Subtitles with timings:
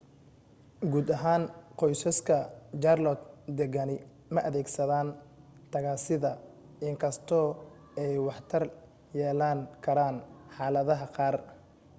[0.91, 1.43] guud ahaan
[1.81, 2.37] qoysaska
[2.85, 3.21] jaarloot
[3.59, 3.97] degani
[4.33, 5.09] ma adeegsadaaan
[5.73, 6.31] tagaasida
[6.87, 7.47] in kastoo
[8.03, 8.63] ay waxtar
[9.19, 10.17] yeelan karaan
[10.55, 11.35] xaaladaha qaar